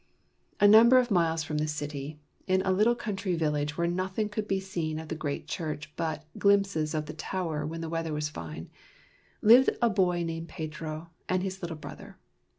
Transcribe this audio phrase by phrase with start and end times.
[0.59, 2.17] Now, a number of miles from the city,
[2.47, 6.25] in a little country village, where nothing could be seen of the great church but
[6.39, 8.71] glimpses of the tower when the weather was fine,
[9.43, 12.17] lived a boy named Pedro, and his little brother.